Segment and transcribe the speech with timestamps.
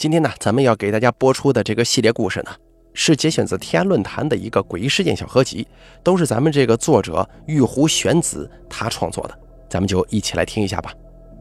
[0.00, 2.50] 今天呢，咱们要给大家播出的这个系列故事呢，
[2.94, 5.68] 是节选自天涯论坛的一个诡异事件小合集，
[6.02, 10.90] 都是咱们这个作者玉壶玄子他创作的，咱们就一起来听一下吧。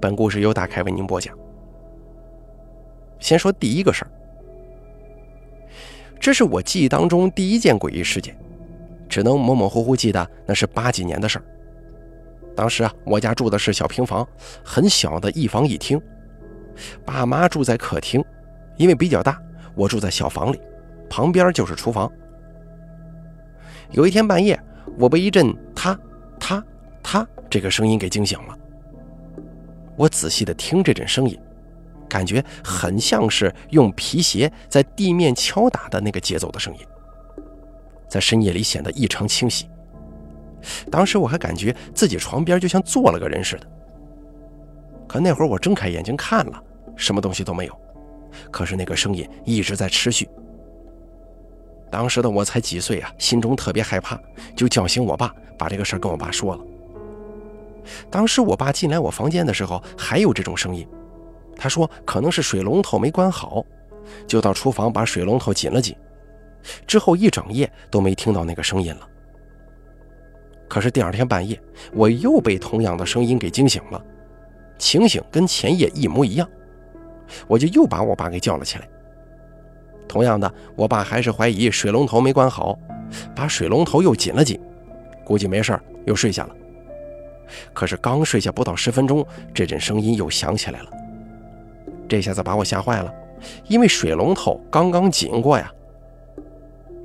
[0.01, 1.33] 本故事由大凯为您播讲。
[3.17, 4.11] 先说第一个事儿，
[6.19, 8.37] 这是我记忆当中第一件诡异事件，
[9.07, 11.45] 只能模模糊糊记得那是八几年的事儿。
[12.57, 14.27] 当时啊，我家住的是小平房，
[14.65, 15.97] 很小的一房一厅，
[17.05, 18.21] 爸妈住在客厅。
[18.79, 19.37] 因为比较大，
[19.75, 20.59] 我住在小房里，
[21.09, 22.09] 旁边就是厨房。
[23.91, 24.57] 有一天半夜，
[24.97, 25.97] 我被一阵“嗒
[26.39, 26.63] 嗒
[27.03, 28.57] 嗒”这个声音给惊醒了。
[29.97, 31.37] 我仔细的听这阵声音，
[32.07, 36.79] 感觉很像是用皮鞋在地面敲打的那个节奏的声音，
[38.07, 39.69] 在深夜里显得异常清晰。
[40.89, 43.67] 当时我还感觉自己床边就像坐了个人似的。
[45.05, 46.63] 可那会儿我睁开眼睛看了，
[46.95, 47.77] 什么东西都没有。
[48.51, 50.27] 可是那个声音一直在持续。
[51.91, 54.19] 当时的我才几岁啊，心中特别害怕，
[54.55, 56.63] 就叫醒我爸，把这个事儿跟我爸说了。
[58.11, 60.87] 当时我爸进来我房间的时候，还有这种声音，
[61.55, 63.65] 他说可能是水龙头没关好，
[64.27, 65.95] 就到厨房把水龙头紧了紧，
[66.85, 69.07] 之后一整夜都没听到那个声音了。
[70.67, 71.59] 可是第二天半夜，
[71.93, 73.99] 我又被同样的声音给惊醒了，
[74.77, 76.47] 情形跟前夜一模一样。
[77.47, 78.87] 我就又把我爸给叫了起来。
[80.07, 82.77] 同样的，我爸还是怀疑水龙头没关好，
[83.35, 84.59] 把水龙头又紧了紧，
[85.23, 86.55] 估计没事又睡下了。
[87.73, 90.89] 可是刚睡下不到十分钟，这阵声音又响起来了。
[92.07, 93.13] 这下子把我吓坏了，
[93.67, 95.71] 因为水龙头刚刚紧过呀。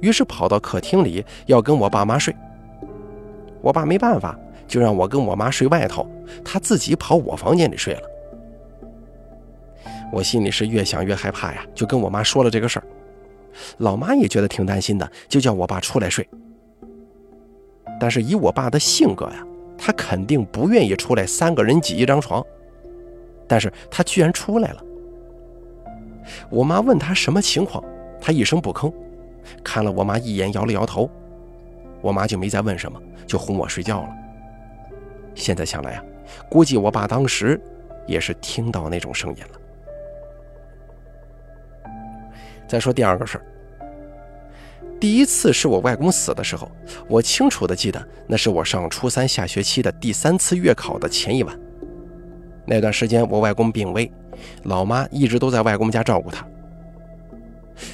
[0.00, 2.34] 于是跑到客厅里要跟我爸妈睡。
[3.60, 6.06] 我爸没办法，就让我跟我妈睡外头，
[6.44, 8.02] 他自己跑我房间里睡了。
[10.14, 12.86] 我心里是越想越害怕呀，就跟我妈说了这个事儿。
[13.78, 16.26] 老妈也觉得挺担心的，就叫我爸出来睡。
[17.98, 19.44] 但是以我爸的性格呀，
[19.76, 22.44] 他肯定不愿意出来三个人挤一张床。
[23.48, 24.84] 但是他居然出来了。
[26.48, 27.82] 我妈问他什么情况，
[28.20, 28.94] 他一声不吭，
[29.64, 31.10] 看了我妈一眼，摇了摇头。
[32.00, 34.08] 我妈就没再问什么，就哄我睡觉了。
[35.34, 36.04] 现在想来呀，
[36.48, 37.60] 估计我爸当时
[38.06, 39.60] 也是听到那种声音了。
[42.66, 43.44] 再说第二个事儿，
[44.98, 46.70] 第一次是我外公死的时候，
[47.08, 51.58] 我清楚的记得，那是我上初三下学期的第三次月考的前一晚。
[52.66, 54.10] 那段时间我外公病危，
[54.62, 56.46] 老妈一直都在外公家照顾他。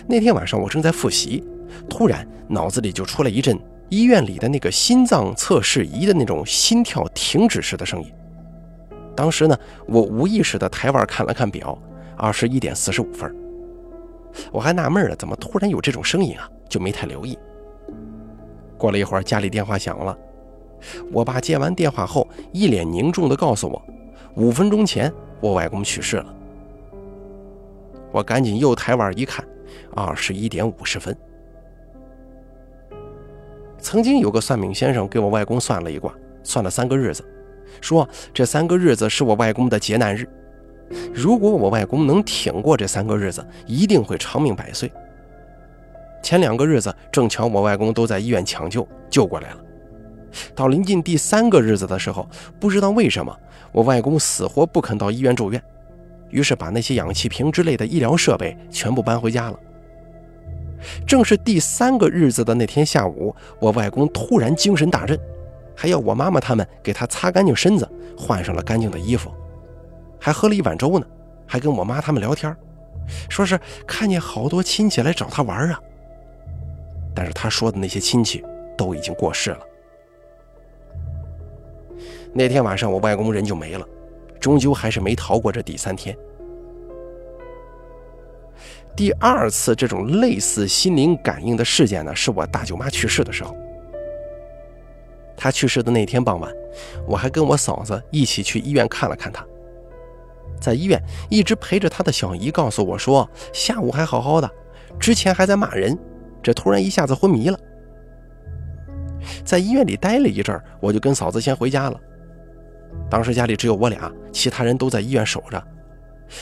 [0.07, 1.43] 那天晚上我正在复习，
[1.89, 3.59] 突然脑子里就出来一阵
[3.89, 8.13] 医院里的那个心脏测试仪的那种心跳停止时的声音。
[9.17, 11.77] 当时呢，我无意识的抬腕看了看表，
[12.17, 13.35] 二十一点四十五分。
[14.53, 16.49] 我还纳闷了，怎么突然有这种声音啊？
[16.69, 17.39] 就没太留意。
[18.79, 20.17] 过了一会儿，家里电话响了。
[21.13, 23.83] 我爸接完电话后，一脸凝重地告诉我，
[24.37, 26.35] 五分钟前我外公去世了。
[28.13, 29.47] 我赶紧又抬腕一看，
[29.95, 31.17] 二十一点五十分。
[33.79, 37.25] 曾经有个算命先生给我外公算了一卦，算了三个日子，
[37.81, 40.29] 说这三个日子是我外公的劫难日。
[41.15, 44.91] 如果我外公能挺过这三个日子，一定会长命百岁。
[46.23, 49.57] 前两个日子正巧我外公都在医院抢救，救过来了。
[50.55, 52.29] 到临近第三个日子的时候，
[52.61, 53.37] 不知道为什么
[53.73, 55.63] 我外公死活不肯到医院住院，
[56.29, 59.59] 于是把那些氧气瓶之类的医疗设备全部搬回家了。
[61.07, 65.19] 正是第三个日子的那天下午，我外公突然精神大振，
[65.75, 69.33] 还要我妈妈他们给他擦干净身子，换上了干净的衣服。
[70.21, 71.07] 还喝了一碗粥呢，
[71.47, 72.55] 还跟我妈他们聊天，
[73.29, 75.81] 说是看见好多亲戚来找他玩啊。
[77.15, 78.45] 但是他说的那些亲戚
[78.77, 79.61] 都已经过世了。
[82.33, 83.85] 那天晚上我外公人就没了，
[84.39, 86.17] 终究还是没逃过这第三天。
[88.95, 93.57] 第二次这种类似心灵感应的事件呢，是我大舅妈去世的时候。
[95.37, 96.53] 她去世的那天傍晚，
[97.09, 99.45] 我还跟我嫂子一起去医院看了看她。
[100.61, 104.51] 在医院一直陪着他的小姨告诉我说，下午还好好的，
[104.99, 105.99] 之前还在骂人，
[106.43, 107.59] 这突然一下子昏迷了。
[109.45, 112.01] 在医院里待了一阵儿，我就跟嫂子先回家了。
[113.09, 115.63] 当时家里只有我俩，其他人都在医院守着，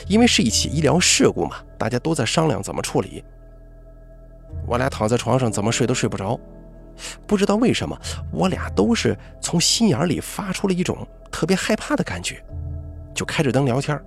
[0.07, 3.25] 因为是一起医疗事故嘛，大家都在商量怎么处理。
[4.67, 6.39] 我俩躺在床上怎么睡都睡不着，
[7.27, 7.99] 不知道为什么，
[8.33, 12.43] 我俩都是从心眼里发出了一种特别害怕的感觉。
[13.19, 14.01] 就开着灯聊天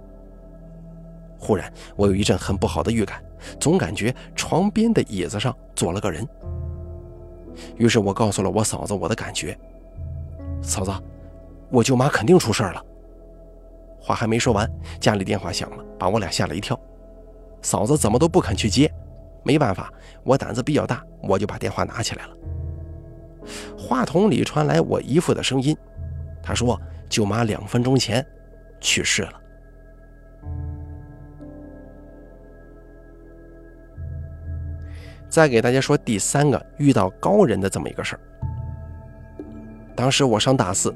[1.38, 3.22] 忽然我有一阵很不好的预感，
[3.60, 6.26] 总感觉床边的椅子上坐了个人。
[7.76, 9.58] 于是我告诉了我嫂子我的感觉，
[10.62, 10.94] 嫂子，
[11.70, 12.82] 我舅妈肯定出事了。
[14.00, 14.66] 话还没说完，
[14.98, 16.80] 家里电话响了，把我俩吓了一跳。
[17.62, 18.90] 嫂子怎么都不肯去接，
[19.44, 19.92] 没办法，
[20.24, 22.38] 我胆子比较大，我就把电话拿起来了。
[23.78, 25.76] 话筒里传来我姨父的声音，
[26.42, 26.80] 他说
[27.10, 28.26] ：“舅妈两分钟前
[28.82, 29.34] 去世了。”
[35.30, 38.20] 再给大家说第三个遇到高人的这么一个事儿。
[39.96, 40.94] 当时我上大四，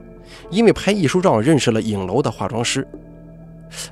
[0.49, 2.85] 因为拍艺术照认识了影楼的化妆师。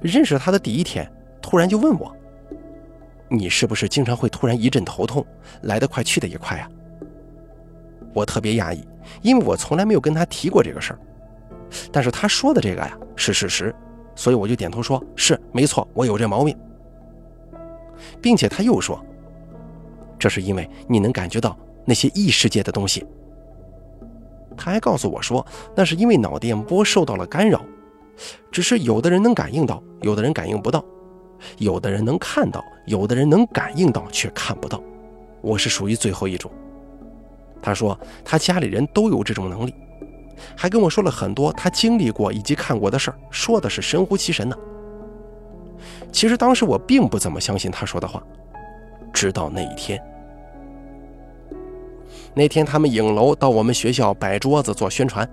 [0.02, 1.10] 认识他的第一天，
[1.42, 2.14] 突然就问我
[3.30, 5.26] ：“你是不是经常会突然一阵头痛，
[5.62, 6.70] 来得快去得也快啊？”
[8.14, 8.86] 我特别压抑，
[9.22, 11.00] 因为我从来没有跟他提过这个事儿。
[11.92, 13.74] 但是他说的这个呀是事实，
[14.16, 16.58] 所以我就点头说：“是没错，我有这毛病。”
[18.22, 19.04] 并且他又说。
[20.20, 23.06] 这是因为你能感觉到那些异世界的东西。
[24.56, 27.62] 他还告诉我说，那是因为脑电波受到了干扰，
[28.52, 30.80] 只是有的人能感应到，有的人感应不到；
[31.58, 34.82] 有的人能看到，有的人能感应到却看不到。
[35.42, 36.50] 我是属于最后一种。
[37.62, 39.74] 他说他家里人都有这种能力，
[40.56, 44.56] 还跟我说了很多他经历过以及看过的事儿，说的是神乎其神呢。
[46.12, 48.22] 其实当时我并不怎么相信他说的话，
[49.12, 50.02] 直到那一天。
[52.36, 55.28] 那天他们影楼到我们学校摆桌子做宣传，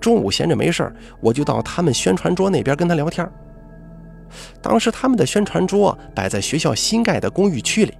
[0.00, 3.26] 中午闲着没事儿我就到他们宣传桌那边跟他聊天。
[4.62, 7.94] 当时他们的宣传桌摆在学校新盖的公寓区里，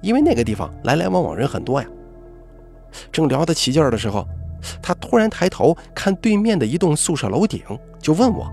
[0.00, 1.88] 因为那个地方来来往往人很多呀。
[3.10, 4.26] 正聊得起劲儿的时候，
[4.82, 7.62] 他突然抬头看对面的一栋宿舍楼顶，
[7.98, 8.50] 就问我：“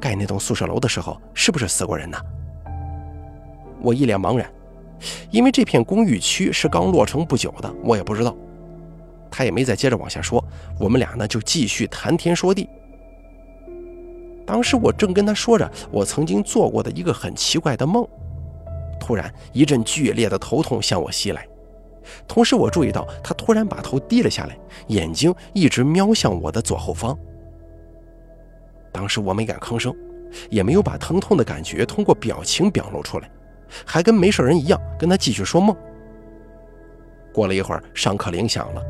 [0.00, 2.18] 盖那栋宿舍楼的时候是不是死过人呢？”
[3.82, 4.50] 我一脸茫然。
[5.30, 8.34] 因为这片公寓区是刚落成不久的，我也不知道。
[9.30, 10.42] 他也没再接着往下说，
[10.78, 12.68] 我们俩呢就继续谈天说地。
[14.46, 18.06] 当时我正跟他说着我曾经做过的一个很奇怪的梦，
[18.98, 21.46] 突然一阵剧烈的头痛向我袭来，
[22.26, 24.58] 同时我注意到他突然把头低了下来，
[24.88, 27.18] 眼睛一直瞄向我的左后方。
[28.92, 29.94] 当时我没敢吭声，
[30.50, 33.30] 也没有把疼痛的感觉通过表情表露出来。
[33.84, 35.74] 还跟没事人一样，跟他继续说梦。
[37.32, 38.82] 过了一会儿，上课铃响了，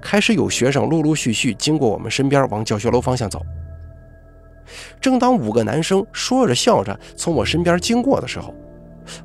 [0.00, 3.44] 开始有学生陆陆续续经过我们身边，往教学楼方向走。
[5.00, 8.54] 正当五个男生说着笑着从我身边经过的时候，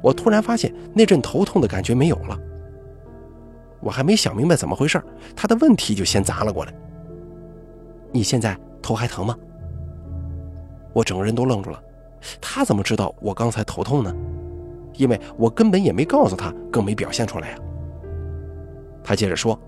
[0.02, 2.38] 我突然发现那阵头痛的感觉没有了。
[3.86, 5.00] 我还没想明白怎么回事，
[5.36, 6.74] 他的问题就先砸了过来
[8.12, 9.38] ：“你现在头还疼吗？”
[10.92, 11.80] 我整个人都愣住了，
[12.42, 14.12] 他怎么知道我刚才头痛呢？
[14.96, 17.58] 因为我根本也没告诉他，更没表现出来呀。
[19.04, 19.60] 他接着说：“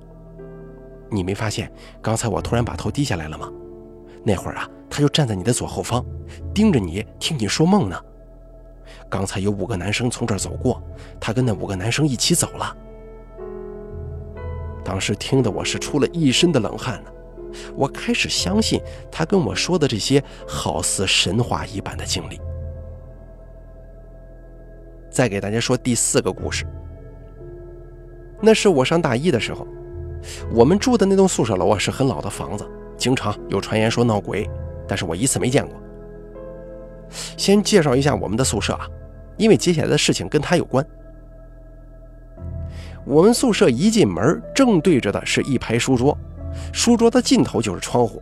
[1.11, 1.71] 你没发现
[2.01, 3.51] 刚才我突然把头低下来了吗？
[4.23, 6.03] 那会儿啊，他就站在你的左后方，
[6.55, 8.01] 盯着你听你说梦呢。
[9.07, 10.81] 刚才有五个男生从这儿走过，
[11.19, 12.75] 他跟那五个男生一起走了。
[14.87, 17.11] 当时听得我是出了一身的冷汗呢。
[17.75, 18.79] 我开始相信
[19.11, 22.39] 他跟我说的这些好似神话一般的经历。”
[25.11, 26.65] 再给大家说第四个故事。
[28.39, 29.67] 那是我上大一的时候，
[30.53, 32.65] 我们住的那栋宿舍楼啊是很老的房子，
[32.95, 34.49] 经常有传言说闹鬼，
[34.87, 35.75] 但是我一次没见过。
[37.35, 38.87] 先介绍一下我们的宿舍啊，
[39.35, 40.85] 因为接下来的事情跟他有关。
[43.07, 46.15] 我们宿舍一进门正对着的是一排书桌，
[46.73, 48.21] 书桌的尽头就是窗户，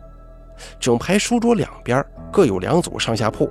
[0.78, 3.50] 整排书桌两边各有两组上下铺，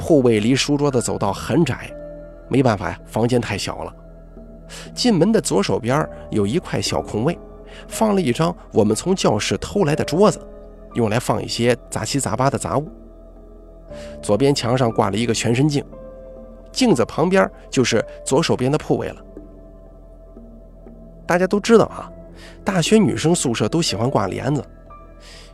[0.00, 1.88] 铺位离书桌的走道很窄。
[2.48, 3.94] 没办法呀，房间太小了。
[4.92, 7.38] 进门的左手边有一块小空位，
[7.86, 10.40] 放了一张我们从教室偷来的桌子，
[10.94, 12.90] 用来放一些杂七杂八的杂物。
[14.20, 15.84] 左边墙上挂了一个全身镜，
[16.72, 19.24] 镜子旁边就是左手边的铺位了。
[21.28, 22.10] 大家都知道啊，
[22.64, 24.64] 大学女生宿舍都喜欢挂帘子，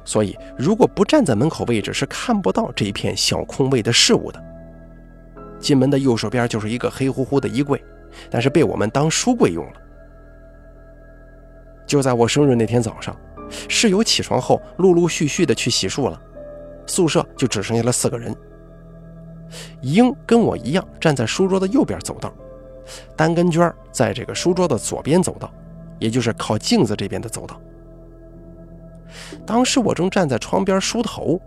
[0.05, 4.41] 所以如果不站在门口位置，是看不到这一片小空位的事物的。
[5.59, 7.83] 进门的右手边就是一个黑乎乎的衣柜，
[8.31, 9.73] 但是被我们当书柜用了。
[11.87, 13.17] 就在我生日那天早上，
[13.69, 16.21] 室友起床后陆陆续续的去洗漱了，
[16.87, 18.33] 宿舍就只剩下了四个人。
[19.81, 22.33] 英跟我一样站在书桌的右边走道，
[23.17, 25.53] 单根娟在这个书桌的左边走道，
[25.99, 27.61] 也就是靠镜子这边的走道。
[29.47, 31.41] 当时我正站在窗边梳头，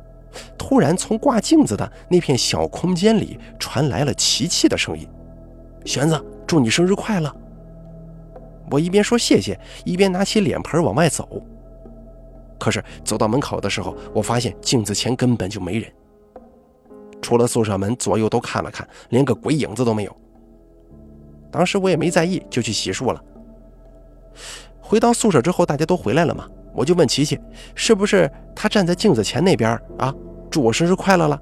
[0.57, 5.07] 突然从挂镜子的那片小空间里传来了琪琪的声音
[5.85, 7.33] ：“玄子，祝你生日快乐！”
[8.69, 11.41] 我一边说谢谢，一边拿起脸盆往外走。
[12.59, 15.91] 可是走到门口的时候，我发现镜子前根本就没人，
[17.21, 20.15] 除了宿舍门，左右都看了看，连个鬼影子都没有。
[21.51, 23.23] 当时我也没在意，就去洗漱了。
[24.79, 27.39] 回到宿舍之后，大家都回来了嘛，我就问琪琪，
[27.75, 30.13] 是不是她站在镜子前那边啊，
[30.49, 31.41] 祝我生日快乐了？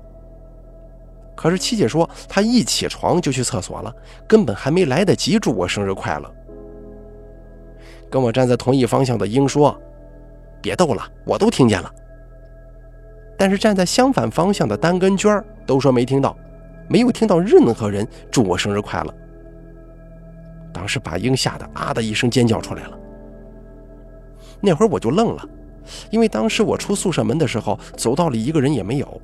[1.36, 3.94] 可是琪姐说，她一起床就去厕所了，
[4.28, 6.34] 根本还没来得及祝我生日快乐。
[8.10, 9.78] 跟我站在同一方向的鹰说
[10.62, 11.92] ：“别逗了，我都听见了。”
[13.38, 16.38] 但是站在相反方向的丹跟娟都说没听到，
[16.88, 19.14] 没有听到任何人祝我生日快乐。
[20.86, 23.00] 当时把鹰吓得啊的一声尖叫出来了。
[24.62, 25.44] 那会儿我就愣了，
[26.12, 29.22] 因为当时我出宿舍门的时候，走道里一个人也没有，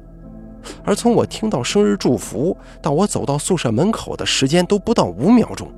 [0.84, 5.72] 而从我听到生日祝福到我走到宿舍门口的时间都不到五秒钟。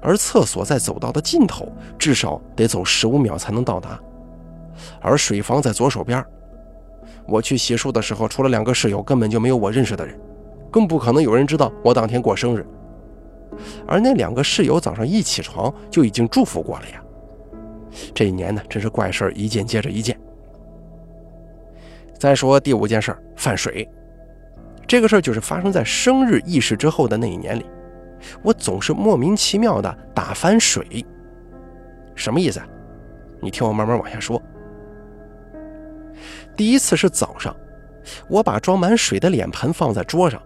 [0.00, 1.66] 而厕所在走道的尽头，
[1.98, 3.98] 至少得走十五秒才能到达。
[5.00, 6.24] 而水房在左手边。
[7.26, 10.16] 我去洗漱的时候，除了两个室友，根本就没有我认识的人，
[10.70, 12.64] 更不可能有人知道我当天过生日。
[13.86, 17.02] 而那两个室友早上一起床就已经祝福过了呀。
[18.14, 20.18] 这一年呢，真是怪事儿一件接着一件。
[22.18, 23.88] 再说第五件事儿，犯水。
[24.86, 27.66] 这个事儿就是发生在生日仪式之后的那一年里。
[28.42, 31.04] 我总是莫名其妙的打翻水，
[32.14, 32.60] 什么意思？
[33.40, 34.40] 你听我慢慢往下说。
[36.56, 37.54] 第一次是早上，
[38.28, 40.40] 我把装满水的脸盆放在桌上，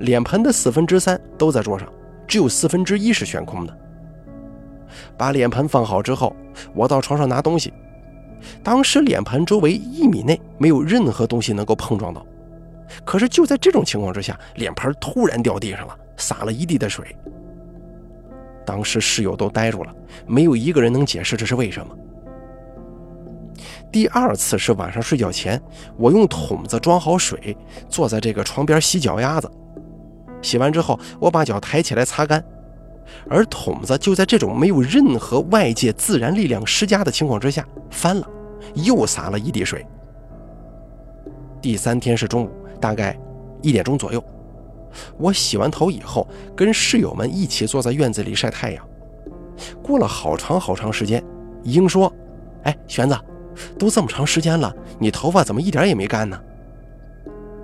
[0.00, 1.88] 脸盆的四分之三都在桌上，
[2.28, 3.76] 只有四分之一是悬空的。
[5.16, 6.36] 把脸盆放好之后，
[6.74, 7.72] 我到床上拿东西，
[8.62, 12.24] 当时脸盆周围一米内没有任何东西能够碰撞到，
[13.04, 15.96] 可是就在这种情况之下，脸盆突然掉地上了。
[16.20, 17.14] 洒了一地的水，
[18.66, 19.94] 当时室友都呆住了，
[20.26, 21.96] 没有一个人能解释这是为什么。
[23.92, 25.62] 第二次是晚上睡觉前，
[25.96, 27.56] 我用桶子装好水，
[27.88, 29.48] 坐在这个床边洗脚丫子。
[30.42, 32.42] 洗完之后，我把脚抬起来擦干，
[33.28, 38.28] 而桶子就在这种没有任何外界自然力量施加的情况之下翻了，
[38.74, 39.84] 又洒了一地水。
[41.60, 43.18] 第三天是中午，大概
[43.62, 44.22] 一点钟左右。
[45.18, 46.26] 我洗完头以后，
[46.56, 48.88] 跟室友们一起坐在院子里晒太阳。
[49.82, 51.22] 过了好长好长时间，
[51.64, 52.12] 英说
[52.62, 53.18] ：“哎，玄子，
[53.78, 56.40] 都这么长时间了，你头发怎么一点也没干呢？”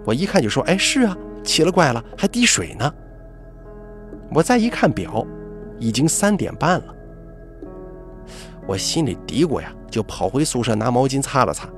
[0.05, 2.93] 我一看就说：“哎，是啊，奇了怪了，还滴水呢。”
[4.35, 5.25] 我再一看表，
[5.79, 6.95] 已经三点半了。
[8.67, 11.69] 我心里嘀咕呀，就跑回宿舍拿毛巾擦了擦。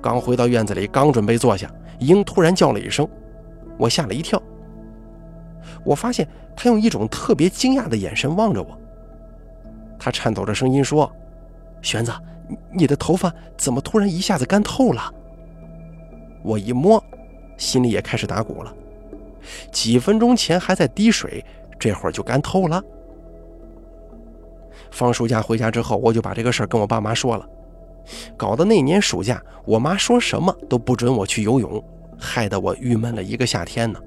[0.00, 3.08] 刚回到院子里，刚准备坐下，英突然叫了一声。
[3.78, 4.40] 我吓了一跳，
[5.82, 8.78] 我发现他用一种特别惊讶的眼神望着我。
[9.98, 11.10] 他颤抖着声音说
[11.80, 12.12] ：“玄子，
[12.70, 15.12] 你的头发怎么突然一下子干透了？”
[16.44, 17.02] 我一摸，
[17.56, 18.74] 心里也开始打鼓了。
[19.70, 21.44] 几分钟前还在滴水，
[21.78, 22.82] 这会儿就干透了。
[24.90, 27.48] 放暑假回家之后，我就把这个事儿跟我爸妈说了，
[28.36, 31.82] 搞得那年暑假，我妈说什么都不准我去游泳。
[32.16, 34.00] 害得我郁闷了一个夏天呢。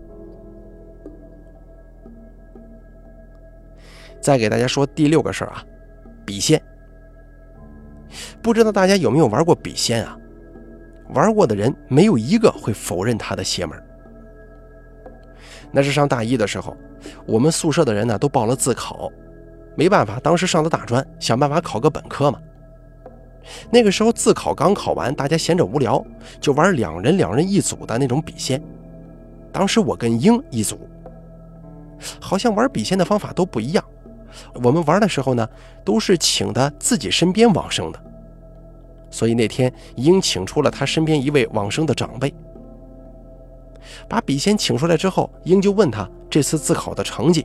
[4.21, 5.63] 再给大家说第六个事儿啊，
[6.25, 6.59] 笔仙。
[8.41, 10.17] 不知道大家有没有玩过笔仙啊？
[11.13, 13.81] 玩过的人没有一个会否认他的邪门。
[15.71, 16.75] 那是上大一的时候，
[17.25, 19.11] 我们宿舍的人呢都报了自考，
[19.75, 22.39] 没办法，当时上的大专，想办法考个本科嘛。
[23.69, 26.03] 那个时候自考刚考完，大家闲着无聊，
[26.39, 28.61] 就玩两人两人一组的那种笔仙。
[29.51, 30.79] 当时我跟英一组，
[32.19, 33.83] 好像玩笔仙的方法都不一样。
[34.63, 35.47] 我们玩的时候呢，
[35.83, 38.03] 都是请的自己身边往生的。
[39.17, 42.31] 所以那天英请出了他身边一位往生的长辈，
[44.07, 47.43] 把笔仙请出来之后，英就问他这次自考的成绩。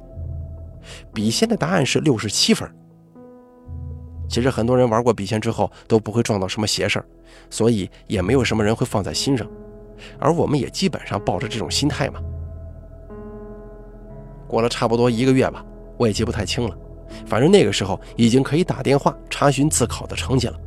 [1.15, 2.71] 笔仙的答案是六十七分。
[4.29, 7.07] 其实很多人玩过笔仙之后都不会撞到什么邪事儿，
[7.49, 9.49] 所以也没有什么人会放在心上，
[10.19, 12.21] 而我们也基本上抱着这种心态嘛。
[14.47, 15.65] 过了差不多一个月吧，
[15.97, 16.77] 我也记不太清了，
[17.25, 20.59] 反正那个时候已经可以打电话查询自考的成绩了。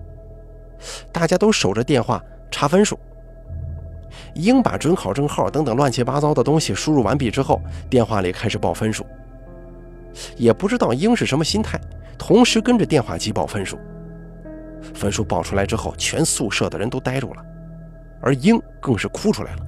[1.12, 3.00] 大家都守着电话查分数，
[4.34, 9.06] 英把准考证号等等乱七八糟的东西输入完毕之后，电话里开始报分数。
[10.38, 11.80] 也不知道英是什么心态。
[12.18, 13.78] 同时跟着电话机报分数，
[14.94, 17.46] 分数报出来之后，全宿舍的人都呆住了，
[18.22, 19.66] 而英更是哭出来了，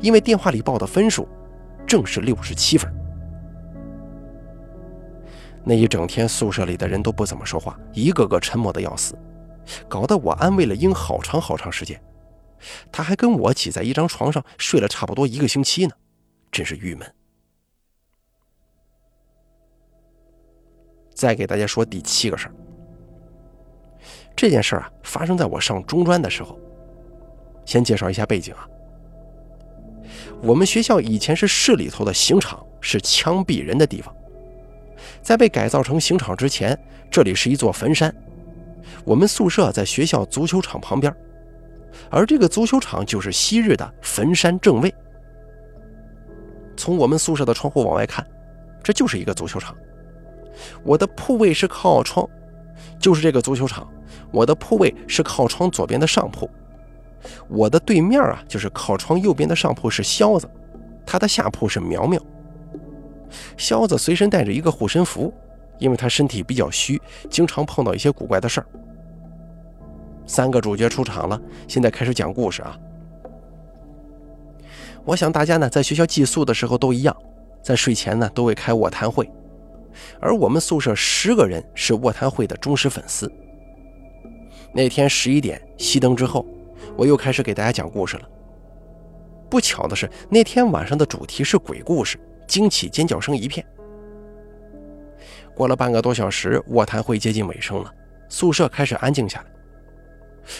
[0.00, 1.28] 因为电话里报的分数
[1.86, 2.92] 正是六十七分。
[5.62, 9.16] 那一整天，宿舍里的人都不怎么说话，一个个沉默的要死，
[9.88, 12.00] 搞得我安慰了英好长好长时间。
[12.90, 15.92] 他还跟我挤在一张床上睡了差不多一个星期呢，
[16.50, 17.14] 真是郁闷。
[21.14, 22.54] 再给大家说第七个事儿。
[24.34, 26.58] 这件事儿啊，发生在我上中专的时候。
[27.64, 28.68] 先介绍一下背景啊，
[30.40, 34.14] 我们学校以前是市里头的刑场，是枪毙人的地方。
[35.20, 36.78] 在被改造成刑场之前，
[37.10, 38.14] 这里是一座坟山。
[39.04, 41.14] 我们宿舍在学校足球场旁边，
[42.10, 44.92] 而这个足球场就是昔日的坟山正位。
[46.76, 48.26] 从我们宿舍的窗户往外看，
[48.82, 49.74] 这就是一个足球场。
[50.82, 52.28] 我的铺位是靠窗，
[52.98, 53.88] 就是这个足球场。
[54.30, 56.48] 我的铺位是靠窗左边的上铺，
[57.48, 60.48] 我的对面啊，就是靠窗右边的上铺是肖子，
[61.04, 62.20] 他的下铺是苗苗。
[63.56, 65.32] 肖子随身带着一个护身符，
[65.78, 68.66] 因为他身体比较虚，经常碰到一些古怪的事儿。
[70.26, 72.78] 三个主角出场了，现在开始讲故事啊。
[75.04, 77.16] 我想大家呢，在学校寄宿的时候都一样，
[77.62, 79.30] 在睡前呢都会开卧谈会，
[80.20, 83.30] 而我们宿舍十个人是卧谈会的忠实粉丝。
[84.72, 86.44] 那天十一点熄灯之后，
[86.96, 88.28] 我又开始给大家讲故事了。
[89.48, 92.18] 不巧的是，那天晚上的主题是鬼故事。
[92.46, 93.66] 惊起尖叫声一片。
[95.56, 97.90] 过了半个多小时，卧谈会接近尾声了，
[98.28, 99.46] 宿舍开始安静下来。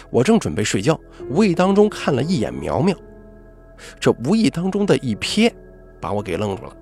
[0.09, 0.99] 我正准备睡觉，
[1.29, 2.97] 无意当中看了一眼苗苗，
[4.01, 5.53] 这无意当中的一瞥，
[6.01, 6.75] 把我给愣住了，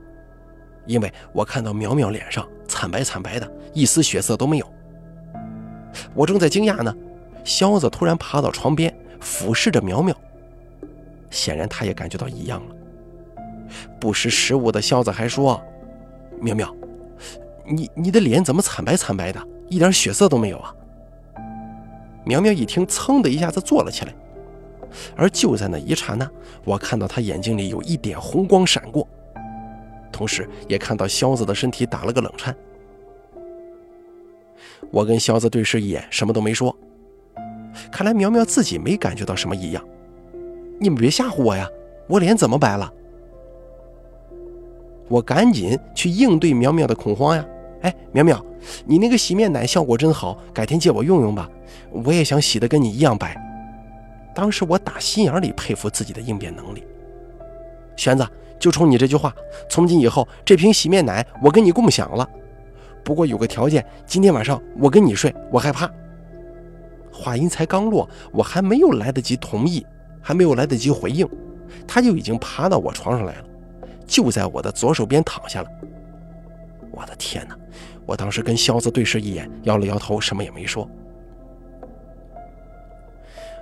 [0.86, 4.72] 因为我看到苗苗脸上惨白惨白的，一丝血色都没有。
[6.14, 6.94] 我正在惊讶呢，
[7.42, 10.16] 肖子突然爬到床边，俯视着苗苗，
[11.30, 12.76] 显然他也感觉到异样了。
[14.00, 15.60] 不识时务的肖子还说
[16.40, 16.72] ：“苗苗，
[17.66, 20.74] 你你的脸怎么惨白惨白的，一点血色都没有啊？”
[22.24, 24.14] 苗苗一听，噌的一下子坐了起来。
[25.16, 26.30] 而就在那一刹那，
[26.64, 29.06] 我看到他眼睛里有一点红光闪过，
[30.12, 32.54] 同时也看到肖子的身体打了个冷颤。
[34.90, 36.74] 我跟肖子对视一眼，什么都没说。
[37.90, 39.84] 看来苗苗自己没感觉到什么异样。
[40.78, 41.68] 你们别吓唬我呀，
[42.08, 42.92] 我脸怎么白了？
[45.08, 47.44] 我赶紧去应对苗苗的恐慌呀！
[47.84, 48.42] 哎，苗苗，
[48.86, 51.48] 你那个洗面奶效果真好，改天借我用用吧。
[51.90, 53.38] 我也想洗得跟你一样白。
[54.34, 56.82] 当时我打心眼里佩服自己的应变能力。
[57.94, 58.26] 玄子，
[58.58, 59.34] 就冲你这句话，
[59.68, 62.26] 从今以后这瓶洗面奶我跟你共享了。
[63.04, 65.88] 不过有个条件，今天晚上我跟你睡，我害怕。
[67.12, 69.86] 话音才刚落，我还没有来得及同意，
[70.22, 71.28] 还没有来得及回应，
[71.86, 73.44] 他就已经爬到我床上来了。
[74.06, 75.68] 就在我的左手边躺下了。
[76.90, 77.56] 我的天哪！
[78.06, 80.88] 我当时跟肖子对视一眼，摇了摇头，什么也没说。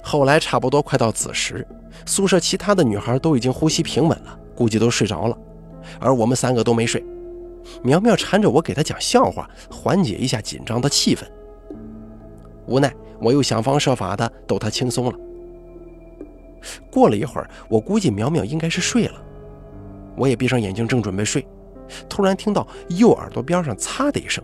[0.03, 1.67] 后来差不多快到子时，
[2.05, 5.39] 宿舍其他的女孩都已经呼吸平稳了，估计都睡着了，
[6.01, 7.05] 而我们三个都没睡。
[7.85, 11.23] 苗苗缠着我给她讲笑话，缓解一下紧张的气氛。
[12.67, 15.19] 无奈，我又想方设法的逗她轻松了。
[16.91, 19.23] 过了一会儿，我估计苗苗应该是睡了。
[20.17, 21.47] 我也闭上眼睛，正准备睡，
[22.09, 24.43] 突然听到右耳朵边上“擦”的一声。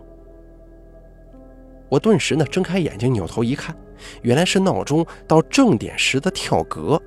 [1.89, 3.75] 我顿时呢睁开眼睛，扭头一看，
[4.21, 7.01] 原来是闹钟到正点时的跳格，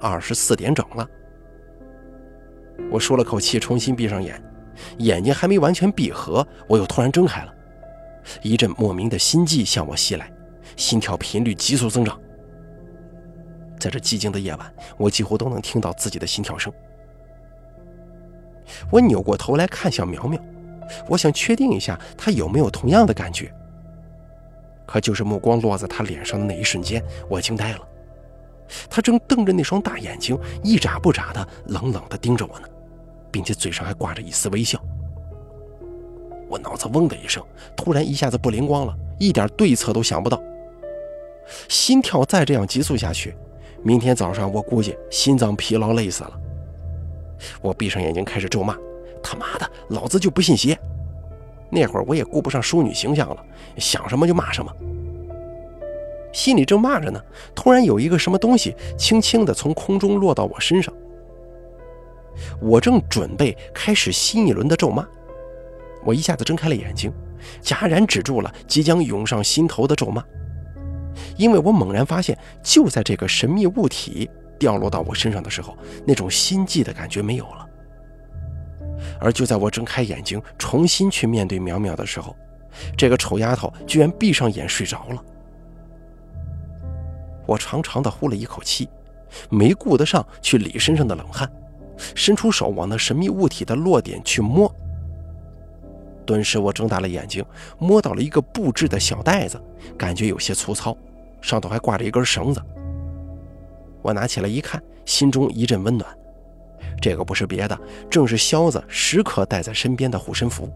[0.00, 1.08] 二十四点整了。
[2.90, 4.40] 我舒了口气，重新闭上眼，
[4.98, 7.52] 眼睛还没完全闭合，我又突然睁开了，
[8.42, 10.32] 一阵莫名的心悸向我袭来，
[10.76, 12.16] 心跳频率急速增长。
[13.80, 16.72] 在这寂静的夜晚，我几乎都能听到自己的心跳声。
[18.90, 20.40] 我扭过头来看向苗苗，
[21.08, 23.52] 我想确定一下她有没有同样的感觉。
[24.86, 27.80] 可就是目光落在她脸上的那一瞬间，我惊呆了。
[28.88, 32.66] 她正瞪着那双大眼睛，一眨不眨的冷冷的盯着我呢，
[33.30, 34.78] 并且嘴上还挂着一丝微笑。
[36.48, 37.42] 我脑子嗡的一声，
[37.76, 40.42] 突然一下子不灵光了，一点对策都想不到。
[41.68, 43.34] 心跳再这样急速下去，
[43.82, 46.40] 明天早上我估计心脏疲劳累死了。
[47.60, 48.76] 我闭上眼睛开始咒骂
[49.22, 50.78] ：“他妈的，老子就不信邪！”
[51.70, 53.44] 那会儿我也顾不上淑女形象了，
[53.76, 54.72] 想什么就骂什么。
[56.32, 57.20] 心里正骂着呢，
[57.54, 60.92] 突然有一个什么东西轻轻地从空中落到我身上。
[62.60, 65.06] 我正准备开始新一轮的咒骂，
[66.04, 67.12] 我一下子睁开了眼睛，
[67.62, 70.22] 戛然止住了即将涌上心头的咒骂，
[71.36, 77.66] 因为我猛然发现，就在这个神秘物体掉落到我身上的时候，那种心悸的感觉没有了。
[79.20, 82.34] 而就在我睁开眼睛，重新去面对淼淼的时候，
[82.96, 85.24] 这个丑丫头居然闭上眼睡着了。
[87.46, 88.88] 我长长的呼了一口气，
[89.48, 91.50] 没顾得上去理身上的冷汗，
[92.14, 94.72] 伸出手往那神秘物体的落点去摸。
[96.26, 97.42] 顿时，我睁大了眼睛，
[97.78, 99.58] 摸到了一个布制的小袋子，
[99.96, 100.94] 感觉有些粗糙，
[101.40, 102.60] 上头还挂着一根绳子。
[104.02, 106.08] 我拿起来一看，心中一阵温暖。
[107.00, 107.78] 这个不是别的，
[108.10, 110.68] 正是萧子时刻带在身边的护身符。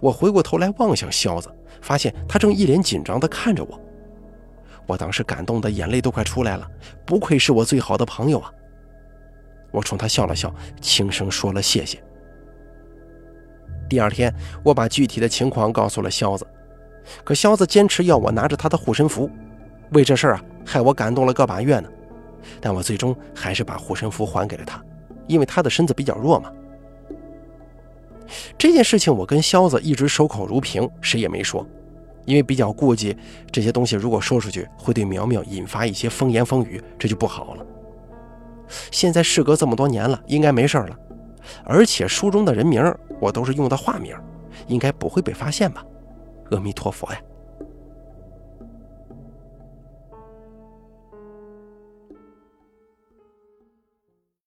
[0.00, 3.80] 我回过头来望向萧子，发现他正一脸紧张地看着我。
[4.86, 6.68] 我当时感动的眼泪都快出来了，
[7.06, 8.52] 不愧是我最好的朋友啊！
[9.70, 12.02] 我冲他笑了笑，轻声说了谢谢。
[13.88, 16.46] 第二天，我把具体的情况告诉了萧子，
[17.24, 19.30] 可萧子坚持要我拿着他的护身符，
[19.92, 21.88] 为这事儿啊，害我感动了个把月呢。
[22.60, 24.82] 但我最终还是把护身符还给了他，
[25.26, 26.50] 因为他的身子比较弱嘛。
[28.56, 31.66] 这件事情我跟肖子一直守口如瓶，谁也没说，
[32.24, 33.16] 因为比较顾忌
[33.50, 37.66] 这些东西，如果说出去会对苗苗引发一些风言风语，这就不好了。
[38.90, 40.96] 现在事隔这么多年了，应该没事了，
[41.64, 42.82] 而且书中的人名
[43.20, 44.16] 我都是用的化名，
[44.66, 45.84] 应该不会被发现吧？
[46.50, 47.20] 阿弥陀佛呀！